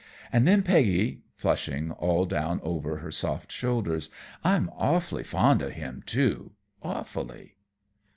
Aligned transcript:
And 0.33 0.47
then, 0.47 0.63
Peggy," 0.63 1.21
flushing 1.35 1.91
all 1.91 2.25
down 2.25 2.59
over 2.63 2.97
her 2.97 3.11
soft 3.11 3.51
shoulders, 3.51 4.09
"I'm 4.43 4.71
awfully 4.73 5.23
fond 5.23 5.61
of 5.61 5.73
him, 5.73 6.01
too. 6.07 6.53
Awfully." 6.81 7.53